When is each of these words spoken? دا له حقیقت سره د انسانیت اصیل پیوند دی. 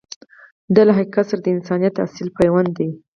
دا 0.75 0.81
له 0.87 0.93
حقیقت 0.97 1.25
سره 1.29 1.39
د 1.41 1.47
انسانیت 1.55 1.95
اصیل 2.05 2.27
پیوند 2.37 2.69
دی. 2.77 2.89